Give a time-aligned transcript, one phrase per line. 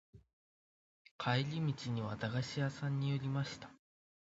[1.19, 3.69] 帰り道には駄菓子屋さんに寄りました。